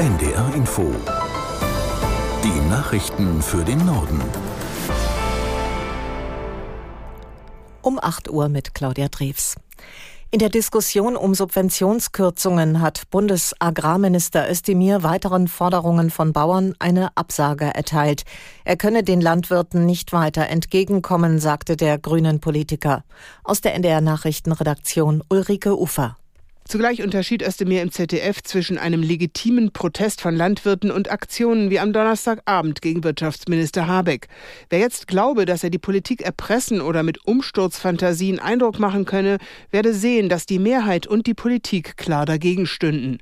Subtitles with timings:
[0.00, 0.90] NDR Info.
[2.42, 4.18] Die Nachrichten für den Norden.
[7.82, 9.56] Um 8 Uhr mit Claudia Drews.
[10.30, 18.22] In der Diskussion um Subventionskürzungen hat Bundesagrarminister Özdemir weiteren Forderungen von Bauern eine Absage erteilt.
[18.64, 23.04] Er könne den Landwirten nicht weiter entgegenkommen, sagte der grünen Politiker.
[23.44, 26.16] Aus der NDR Nachrichtenredaktion Ulrike Ufer.
[26.70, 31.92] Zugleich unterschied Özdemir im ZDF zwischen einem legitimen Protest von Landwirten und Aktionen wie am
[31.92, 34.28] Donnerstagabend gegen Wirtschaftsminister Habeck.
[34.68, 39.38] Wer jetzt glaube, dass er die Politik erpressen oder mit Umsturzfantasien Eindruck machen könne,
[39.72, 43.18] werde sehen, dass die Mehrheit und die Politik klar dagegen stünden.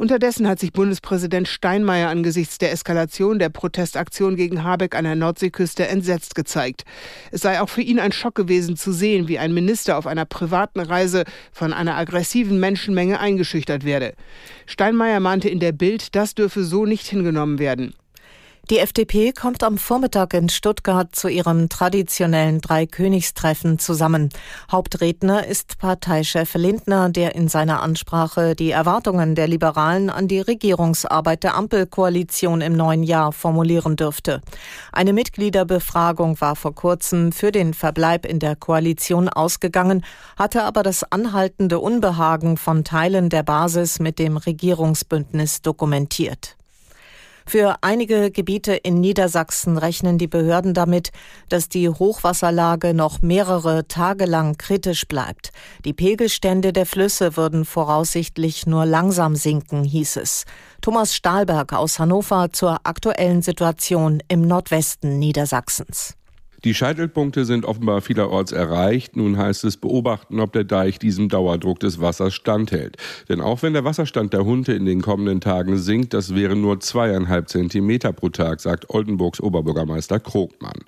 [0.00, 5.86] Unterdessen hat sich Bundespräsident Steinmeier angesichts der Eskalation der Protestaktion gegen Habeck an der Nordseeküste
[5.86, 6.84] entsetzt gezeigt.
[7.30, 10.24] Es sei auch für ihn ein Schock gewesen zu sehen, wie ein Minister auf einer
[10.24, 14.14] privaten Reise von einer aggressiven Menschenmenge eingeschüchtert werde.
[14.64, 17.94] Steinmeier mahnte in der Bild, das dürfe so nicht hingenommen werden.
[18.70, 24.28] Die FDP kommt am Vormittag in Stuttgart zu ihrem traditionellen Dreikönigstreffen zusammen.
[24.70, 31.42] Hauptredner ist Parteichef Lindner, der in seiner Ansprache die Erwartungen der Liberalen an die Regierungsarbeit
[31.42, 34.40] der Ampelkoalition im neuen Jahr formulieren dürfte.
[34.92, 40.04] Eine Mitgliederbefragung war vor kurzem für den Verbleib in der Koalition ausgegangen,
[40.36, 46.56] hatte aber das anhaltende Unbehagen von Teilen der Basis mit dem Regierungsbündnis dokumentiert.
[47.46, 51.10] Für einige Gebiete in Niedersachsen rechnen die Behörden damit,
[51.48, 55.50] dass die Hochwasserlage noch mehrere Tage lang kritisch bleibt.
[55.84, 60.44] Die Pegelstände der Flüsse würden voraussichtlich nur langsam sinken, hieß es.
[60.80, 66.16] Thomas Stahlberg aus Hannover zur aktuellen Situation im Nordwesten Niedersachsens.
[66.64, 69.16] Die Scheitelpunkte sind offenbar vielerorts erreicht.
[69.16, 72.98] Nun heißt es beobachten, ob der Deich diesem Dauerdruck des Wassers standhält.
[73.30, 76.78] Denn auch wenn der Wasserstand der Hunde in den kommenden Tagen sinkt, das wären nur
[76.80, 80.80] zweieinhalb Zentimeter pro Tag, sagt Oldenburgs Oberbürgermeister Krogmann.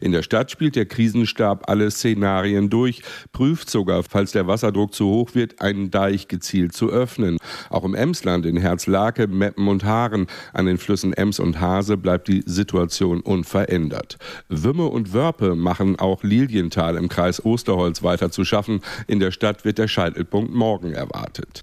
[0.00, 3.02] In der Stadt spielt der Krisenstab alle Szenarien durch,
[3.32, 7.36] prüft sogar, falls der Wasserdruck zu hoch wird, einen Deich gezielt zu öffnen.
[7.68, 12.26] Auch im Emsland, in Herzlake, Meppen und Haaren, an den Flüssen Ems und Hase bleibt
[12.26, 14.18] die Situation unverändert.
[14.48, 18.80] Wümme und Wörter Wörpe machen auch Lilienthal im Kreis Osterholz weiter zu schaffen.
[19.06, 21.62] In der Stadt wird der Scheitelpunkt morgen erwartet.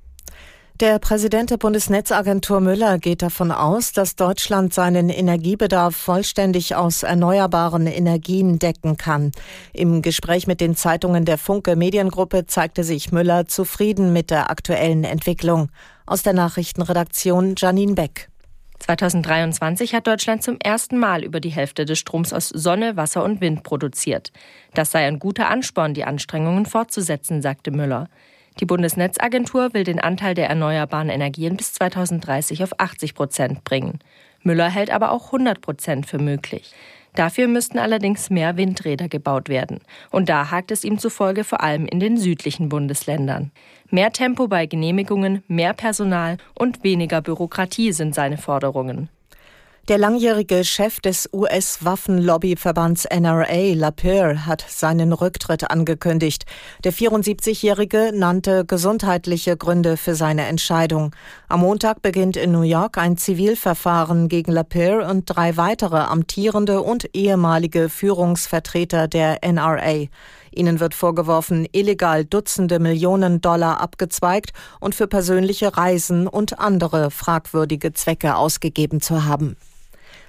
[0.79, 7.87] Der Präsident der Bundesnetzagentur Müller geht davon aus, dass Deutschland seinen Energiebedarf vollständig aus erneuerbaren
[7.87, 9.31] Energien decken kann.
[9.73, 15.03] Im Gespräch mit den Zeitungen der Funke Mediengruppe zeigte sich Müller zufrieden mit der aktuellen
[15.03, 15.69] Entwicklung.
[16.05, 18.29] Aus der Nachrichtenredaktion Janine Beck.
[18.87, 23.41] 2023 hat Deutschland zum ersten Mal über die Hälfte des Stroms aus Sonne, Wasser und
[23.41, 24.31] Wind produziert.
[24.75, 28.07] Das sei ein guter Ansporn, die Anstrengungen fortzusetzen, sagte Müller.
[28.61, 33.99] Die Bundesnetzagentur will den Anteil der erneuerbaren Energien bis 2030 auf 80 Prozent bringen.
[34.43, 36.73] Müller hält aber auch 100 Prozent für möglich.
[37.17, 39.79] Dafür müssten allerdings mehr Windräder gebaut werden.
[40.11, 43.51] Und da hakt es ihm zufolge vor allem in den südlichen Bundesländern.
[43.89, 49.09] Mehr Tempo bei Genehmigungen, mehr Personal und weniger Bürokratie sind seine Forderungen.
[49.87, 56.43] Der langjährige Chef des US-Waffenlobbyverbands NRA, Lapierre, hat seinen Rücktritt angekündigt.
[56.83, 61.15] Der 74-Jährige nannte gesundheitliche Gründe für seine Entscheidung.
[61.47, 67.15] Am Montag beginnt in New York ein Zivilverfahren gegen Lapierre und drei weitere amtierende und
[67.15, 70.07] ehemalige Führungsvertreter der NRA.
[70.51, 77.93] Ihnen wird vorgeworfen, illegal Dutzende Millionen Dollar abgezweigt und für persönliche Reisen und andere fragwürdige
[77.93, 79.55] Zwecke ausgegeben zu haben.